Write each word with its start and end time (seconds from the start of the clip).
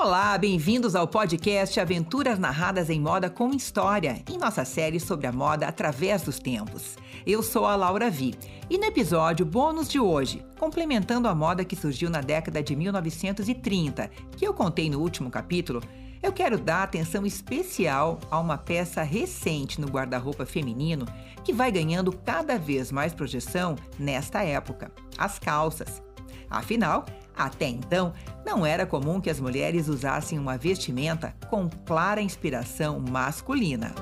Olá, 0.00 0.38
bem-vindos 0.38 0.94
ao 0.94 1.08
podcast 1.08 1.80
Aventuras 1.80 2.38
Narradas 2.38 2.88
em 2.88 3.00
Moda 3.00 3.28
com 3.28 3.50
História, 3.50 4.22
em 4.30 4.38
nossa 4.38 4.64
série 4.64 5.00
sobre 5.00 5.26
a 5.26 5.32
moda 5.32 5.66
através 5.66 6.22
dos 6.22 6.38
tempos. 6.38 6.94
Eu 7.26 7.42
sou 7.42 7.66
a 7.66 7.74
Laura 7.74 8.08
Vi 8.08 8.32
e 8.70 8.78
no 8.78 8.84
episódio 8.84 9.44
bônus 9.44 9.88
de 9.88 9.98
hoje, 9.98 10.46
complementando 10.56 11.26
a 11.26 11.34
moda 11.34 11.64
que 11.64 11.74
surgiu 11.74 12.08
na 12.08 12.20
década 12.20 12.62
de 12.62 12.76
1930, 12.76 14.08
que 14.36 14.46
eu 14.46 14.54
contei 14.54 14.88
no 14.88 15.00
último 15.00 15.32
capítulo, 15.32 15.82
eu 16.22 16.32
quero 16.32 16.58
dar 16.58 16.84
atenção 16.84 17.26
especial 17.26 18.20
a 18.30 18.38
uma 18.38 18.56
peça 18.56 19.02
recente 19.02 19.80
no 19.80 19.88
guarda-roupa 19.88 20.46
feminino 20.46 21.06
que 21.44 21.52
vai 21.52 21.72
ganhando 21.72 22.12
cada 22.12 22.56
vez 22.56 22.92
mais 22.92 23.12
projeção 23.12 23.74
nesta 23.98 24.44
época: 24.44 24.92
as 25.18 25.40
calças. 25.40 26.00
Afinal, 26.48 27.04
até 27.38 27.66
então, 27.68 28.12
não 28.44 28.66
era 28.66 28.84
comum 28.84 29.20
que 29.20 29.30
as 29.30 29.38
mulheres 29.38 29.88
usassem 29.88 30.38
uma 30.38 30.58
vestimenta 30.58 31.34
com 31.48 31.70
clara 31.86 32.20
inspiração 32.20 32.98
masculina. 32.98 33.94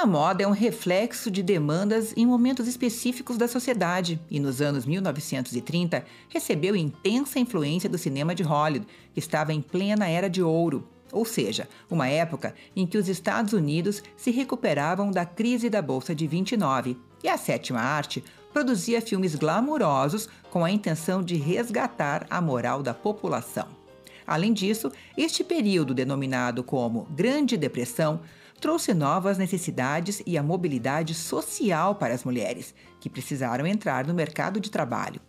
A 0.00 0.06
moda 0.06 0.42
é 0.42 0.46
um 0.46 0.52
reflexo 0.52 1.30
de 1.30 1.42
demandas 1.42 2.14
em 2.16 2.24
momentos 2.24 2.66
específicos 2.66 3.36
da 3.36 3.46
sociedade 3.46 4.18
e, 4.30 4.40
nos 4.40 4.62
anos 4.62 4.86
1930, 4.86 6.06
recebeu 6.30 6.74
intensa 6.74 7.38
influência 7.38 7.86
do 7.86 7.98
cinema 7.98 8.34
de 8.34 8.42
Hollywood, 8.42 8.86
que 9.12 9.20
estava 9.20 9.52
em 9.52 9.60
plena 9.60 10.08
era 10.08 10.30
de 10.30 10.42
ouro, 10.42 10.88
ou 11.12 11.26
seja, 11.26 11.68
uma 11.90 12.08
época 12.08 12.54
em 12.74 12.86
que 12.86 12.96
os 12.96 13.10
Estados 13.10 13.52
Unidos 13.52 14.02
se 14.16 14.30
recuperavam 14.30 15.10
da 15.10 15.26
crise 15.26 15.68
da 15.68 15.82
Bolsa 15.82 16.14
de 16.14 16.26
29 16.26 16.96
e 17.22 17.28
a 17.28 17.36
sétima 17.36 17.80
arte 17.80 18.24
produzia 18.54 19.02
filmes 19.02 19.34
glamurosos 19.34 20.30
com 20.50 20.64
a 20.64 20.70
intenção 20.70 21.22
de 21.22 21.36
resgatar 21.36 22.26
a 22.30 22.40
moral 22.40 22.82
da 22.82 22.94
população. 22.94 23.68
Além 24.26 24.54
disso, 24.54 24.90
este 25.14 25.44
período, 25.44 25.92
denominado 25.92 26.62
como 26.62 27.06
Grande 27.10 27.56
Depressão, 27.58 28.20
trouxe 28.60 28.92
novas 28.92 29.38
necessidades 29.38 30.22
e 30.26 30.36
a 30.36 30.42
mobilidade 30.42 31.14
social 31.14 31.94
para 31.94 32.14
as 32.14 32.24
mulheres, 32.24 32.74
que 33.00 33.08
precisaram 33.08 33.66
entrar 33.66 34.06
no 34.06 34.14
mercado 34.14 34.60
de 34.60 34.70
trabalho. 34.70 35.20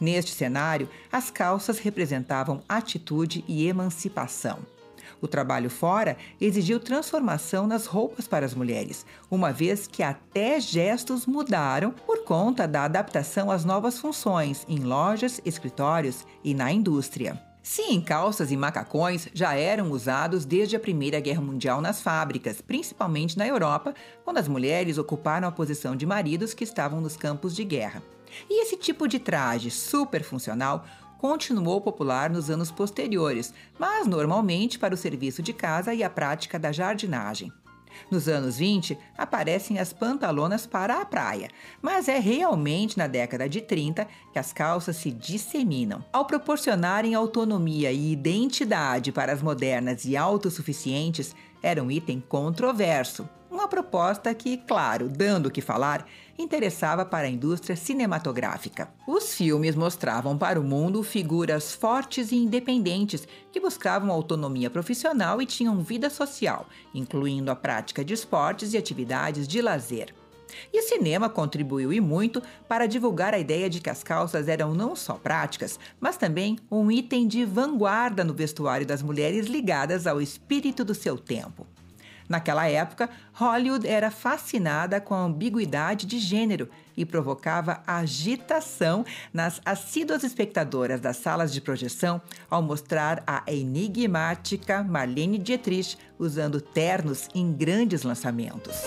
Neste 0.00 0.32
cenário, 0.32 0.88
as 1.10 1.30
calças 1.30 1.78
representavam 1.78 2.62
atitude 2.68 3.44
e 3.48 3.66
emancipação. 3.66 4.58
O 5.20 5.28
trabalho 5.28 5.70
fora 5.70 6.18
exigiu 6.38 6.78
transformação 6.78 7.66
nas 7.66 7.86
roupas 7.86 8.28
para 8.28 8.44
as 8.44 8.52
mulheres, 8.52 9.06
uma 9.30 9.52
vez 9.52 9.86
que 9.86 10.02
até 10.02 10.60
gestos 10.60 11.24
mudaram 11.24 11.92
por 11.92 12.24
conta 12.24 12.68
da 12.68 12.84
adaptação 12.84 13.50
às 13.50 13.64
novas 13.64 13.98
funções 13.98 14.66
em 14.68 14.80
lojas, 14.80 15.40
escritórios 15.44 16.26
e 16.42 16.52
na 16.52 16.70
indústria. 16.70 17.53
Sim, 17.66 17.98
calças 18.02 18.52
e 18.52 18.58
macacões 18.58 19.26
já 19.32 19.54
eram 19.54 19.90
usados 19.90 20.44
desde 20.44 20.76
a 20.76 20.78
Primeira 20.78 21.18
Guerra 21.18 21.40
Mundial 21.40 21.80
nas 21.80 22.02
fábricas, 22.02 22.60
principalmente 22.60 23.38
na 23.38 23.46
Europa, 23.48 23.94
quando 24.22 24.36
as 24.36 24.46
mulheres 24.46 24.98
ocuparam 24.98 25.48
a 25.48 25.50
posição 25.50 25.96
de 25.96 26.04
maridos 26.04 26.52
que 26.52 26.62
estavam 26.62 27.00
nos 27.00 27.16
campos 27.16 27.56
de 27.56 27.64
guerra. 27.64 28.02
E 28.50 28.62
esse 28.62 28.76
tipo 28.76 29.08
de 29.08 29.18
traje 29.18 29.70
super 29.70 30.22
funcional 30.22 30.84
continuou 31.16 31.80
popular 31.80 32.28
nos 32.28 32.50
anos 32.50 32.70
posteriores, 32.70 33.54
mas 33.78 34.06
normalmente 34.06 34.78
para 34.78 34.92
o 34.92 34.98
serviço 34.98 35.40
de 35.42 35.54
casa 35.54 35.94
e 35.94 36.02
a 36.02 36.10
prática 36.10 36.58
da 36.58 36.70
jardinagem. 36.70 37.50
Nos 38.10 38.28
anos 38.28 38.58
20, 38.58 38.98
aparecem 39.16 39.78
as 39.78 39.92
pantalonas 39.92 40.66
para 40.66 41.00
a 41.00 41.04
praia, 41.04 41.48
mas 41.80 42.08
é 42.08 42.18
realmente 42.18 42.98
na 42.98 43.06
década 43.06 43.48
de 43.48 43.60
30 43.60 44.06
que 44.32 44.38
as 44.38 44.52
calças 44.52 44.96
se 44.96 45.10
disseminam. 45.10 46.04
Ao 46.12 46.24
proporcionarem 46.24 47.14
autonomia 47.14 47.90
e 47.92 48.12
identidade 48.12 49.12
para 49.12 49.32
as 49.32 49.42
modernas 49.42 50.04
e 50.04 50.16
autossuficientes, 50.16 51.34
era 51.62 51.82
um 51.82 51.90
item 51.90 52.22
controverso. 52.28 53.28
Proposta 53.74 54.32
que, 54.32 54.56
claro, 54.56 55.08
dando 55.08 55.46
o 55.46 55.50
que 55.50 55.60
falar, 55.60 56.06
interessava 56.38 57.04
para 57.04 57.26
a 57.26 57.30
indústria 57.30 57.74
cinematográfica. 57.74 58.88
Os 59.04 59.34
filmes 59.34 59.74
mostravam 59.74 60.38
para 60.38 60.60
o 60.60 60.62
mundo 60.62 61.02
figuras 61.02 61.74
fortes 61.74 62.30
e 62.30 62.36
independentes 62.36 63.26
que 63.50 63.58
buscavam 63.58 64.12
autonomia 64.12 64.70
profissional 64.70 65.42
e 65.42 65.46
tinham 65.46 65.80
vida 65.80 66.08
social, 66.08 66.68
incluindo 66.94 67.50
a 67.50 67.56
prática 67.56 68.04
de 68.04 68.14
esportes 68.14 68.74
e 68.74 68.78
atividades 68.78 69.48
de 69.48 69.60
lazer. 69.60 70.14
E 70.72 70.78
o 70.78 70.88
cinema 70.88 71.28
contribuiu 71.28 71.92
e 71.92 72.00
muito 72.00 72.40
para 72.68 72.86
divulgar 72.86 73.34
a 73.34 73.40
ideia 73.40 73.68
de 73.68 73.80
que 73.80 73.90
as 73.90 74.04
calças 74.04 74.46
eram 74.46 74.72
não 74.72 74.94
só 74.94 75.14
práticas, 75.14 75.80
mas 75.98 76.16
também 76.16 76.60
um 76.70 76.92
item 76.92 77.26
de 77.26 77.44
vanguarda 77.44 78.22
no 78.22 78.34
vestuário 78.34 78.86
das 78.86 79.02
mulheres 79.02 79.48
ligadas 79.48 80.06
ao 80.06 80.20
espírito 80.20 80.84
do 80.84 80.94
seu 80.94 81.18
tempo. 81.18 81.66
Naquela 82.28 82.66
época, 82.68 83.10
Hollywood 83.32 83.86
era 83.86 84.10
fascinada 84.10 85.00
com 85.00 85.14
a 85.14 85.22
ambiguidade 85.24 86.06
de 86.06 86.18
gênero 86.18 86.68
e 86.96 87.04
provocava 87.04 87.82
agitação 87.86 89.04
nas 89.32 89.60
assíduas 89.64 90.24
espectadoras 90.24 91.00
das 91.00 91.16
salas 91.16 91.52
de 91.52 91.60
projeção 91.60 92.20
ao 92.48 92.62
mostrar 92.62 93.22
a 93.26 93.42
enigmática 93.48 94.82
Marlene 94.82 95.38
Dietrich 95.38 95.98
usando 96.18 96.60
ternos 96.60 97.28
em 97.34 97.52
grandes 97.52 98.02
lançamentos. 98.02 98.84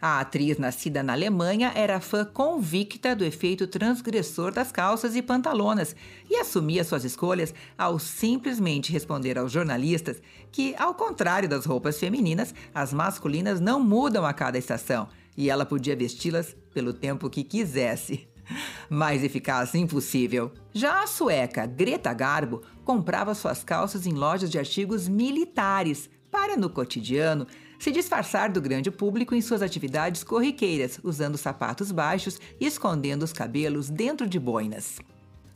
A 0.00 0.20
atriz 0.20 0.56
nascida 0.56 1.02
na 1.02 1.12
Alemanha 1.12 1.72
era 1.74 2.00
fã 2.00 2.24
convicta 2.24 3.14
do 3.14 3.22
efeito 3.22 3.66
transgressor 3.66 4.50
das 4.50 4.72
calças 4.72 5.14
e 5.14 5.20
pantalonas 5.20 5.94
e 6.28 6.36
assumia 6.36 6.82
suas 6.84 7.04
escolhas 7.04 7.52
ao 7.76 7.98
simplesmente 7.98 8.92
responder 8.92 9.36
aos 9.36 9.52
jornalistas 9.52 10.22
que, 10.50 10.74
ao 10.78 10.94
contrário 10.94 11.46
das 11.46 11.66
roupas 11.66 11.98
femininas, 11.98 12.54
as 12.74 12.94
masculinas 12.94 13.60
não 13.60 13.78
mudam 13.78 14.24
a 14.24 14.32
cada 14.32 14.56
estação 14.56 15.06
e 15.36 15.50
ela 15.50 15.66
podia 15.66 15.94
vesti-las 15.94 16.56
pelo 16.72 16.94
tempo 16.94 17.28
que 17.28 17.44
quisesse. 17.44 18.26
Mais 18.88 19.22
eficaz 19.22 19.74
impossível. 19.74 20.50
Já 20.72 21.02
a 21.02 21.06
sueca 21.06 21.66
Greta 21.66 22.14
Garbo 22.14 22.62
comprava 22.86 23.34
suas 23.34 23.62
calças 23.62 24.06
em 24.06 24.12
lojas 24.14 24.50
de 24.50 24.58
artigos 24.58 25.06
militares 25.06 26.08
para, 26.30 26.56
no 26.56 26.70
cotidiano, 26.70 27.46
se 27.80 27.90
disfarçar 27.90 28.52
do 28.52 28.60
grande 28.60 28.90
público 28.90 29.34
em 29.34 29.40
suas 29.40 29.62
atividades 29.62 30.22
corriqueiras, 30.22 31.00
usando 31.02 31.38
sapatos 31.38 31.90
baixos 31.90 32.38
e 32.60 32.66
escondendo 32.66 33.22
os 33.22 33.32
cabelos 33.32 33.88
dentro 33.88 34.28
de 34.28 34.38
boinas. 34.38 34.98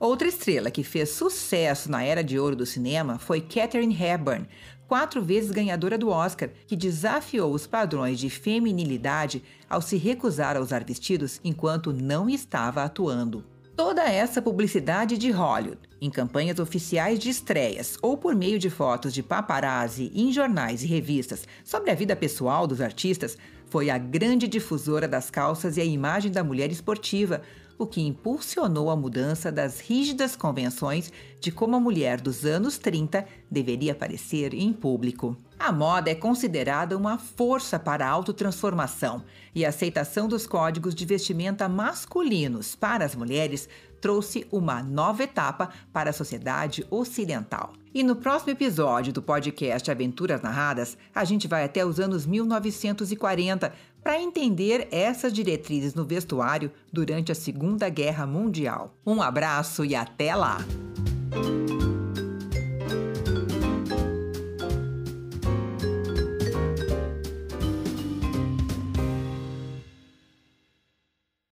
Outra 0.01 0.27
estrela 0.27 0.71
que 0.71 0.83
fez 0.83 1.11
sucesso 1.11 1.91
na 1.91 2.03
era 2.03 2.25
de 2.25 2.39
ouro 2.39 2.57
do 2.57 2.65
cinema 2.65 3.19
foi 3.19 3.43
Katharine 3.43 3.95
Hepburn, 3.95 4.49
quatro 4.89 5.23
vezes 5.23 5.51
ganhadora 5.51 5.99
do 5.99 6.09
Oscar, 6.09 6.49
que 6.67 6.75
desafiou 6.75 7.53
os 7.53 7.67
padrões 7.67 8.19
de 8.19 8.31
feminilidade 8.31 9.45
ao 9.69 9.83
se 9.83 9.99
recusar 9.99 10.57
a 10.57 10.61
usar 10.61 10.83
vestidos 10.83 11.41
enquanto 11.45 11.93
não 11.93 12.29
estava 12.29 12.83
atuando. 12.83 13.45
Toda 13.77 14.05
essa 14.05 14.41
publicidade 14.41 15.19
de 15.19 15.33
Hollywood, 15.33 15.81
em 16.01 16.09
campanhas 16.09 16.61
oficiais 16.61 17.19
de 17.19 17.29
estreias 17.29 17.99
ou 18.01 18.17
por 18.17 18.33
meio 18.33 18.57
de 18.57 18.71
fotos 18.71 19.13
de 19.13 19.21
paparazzi 19.21 20.13
em 20.15 20.33
jornais 20.33 20.85
e 20.85 20.87
revistas 20.87 21.45
sobre 21.65 21.91
a 21.91 21.95
vida 21.95 22.15
pessoal 22.15 22.69
dos 22.69 22.81
artistas, 22.81 23.37
foi 23.67 23.91
a 23.91 23.99
grande 23.99 24.47
difusora 24.47 25.09
das 25.09 25.29
calças 25.29 25.77
e 25.77 25.81
a 25.81 25.85
imagem 25.85 26.31
da 26.31 26.45
mulher 26.45 26.71
esportiva, 26.71 27.43
o 27.79 27.87
que 27.87 28.01
impulsionou 28.01 28.91
a 28.91 28.97
mudança 28.97 29.51
das 29.51 29.81
rígidas 29.81 30.37
convenções 30.37 31.13
de 31.41 31.53
como 31.53 31.77
a 31.77 31.81
mulher 31.81 32.21
dos 32.21 32.45
anos 32.45 32.79
30 32.79 33.27
deveria 33.51 33.93
aparecer 33.93 34.55
em 34.55 34.73
público. 34.73 35.37
A 35.59 35.73
moda 35.73 36.11
é 36.11 36.15
considerada 36.15 36.97
uma 36.97 37.19
força 37.19 37.79
para 37.79 38.07
a 38.07 38.11
autotransformação 38.11 39.23
e 39.55 39.65
a 39.65 39.69
aceitação 39.69 40.27
dos 40.29 40.47
códigos 40.47 40.95
de 40.95 41.05
vestimenta 41.05 41.69
masculinos 41.69 42.75
para 42.75 43.05
as 43.05 43.15
mulheres 43.15 43.69
trouxe 44.01 44.47
uma 44.53 44.83
nova 44.83 45.23
etapa 45.23 45.71
para 45.93 46.11
a 46.11 46.13
sociedade 46.13 46.87
ocidental. 46.91 47.73
E 47.95 48.03
no 48.03 48.17
próximo 48.17 48.51
episódio 48.51 49.13
do 49.13 49.23
podcast 49.23 49.89
Aventuras 49.89 50.43
Narradas, 50.43 50.99
a 51.15 51.25
gente 51.25 51.47
vai 51.47 51.63
até 51.63 51.87
os 51.87 52.01
anos 52.01 52.27
1940 52.27 53.73
para 54.03 54.21
entender 54.21 54.89
essas 54.91 55.33
diretrizes 55.33 55.95
no 55.95 56.05
vestuário 56.05 56.73
durante 56.93 57.31
a 57.31 57.37
Segunda 57.37 57.89
Guerra 57.89 58.27
Mundial. 58.27 58.93
Um 59.07 59.23
abraço 59.23 59.85
e 59.85 59.95
até 59.95 60.35
lá! 60.35 60.59